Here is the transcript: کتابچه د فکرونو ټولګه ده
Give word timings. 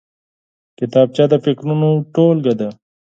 کتابچه 0.77 1.25
د 1.31 1.33
فکرونو 1.43 1.89
ټولګه 2.13 2.53
ده 2.59 2.69